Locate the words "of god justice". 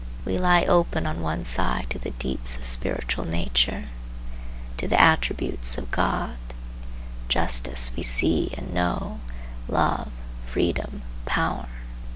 5.77-7.91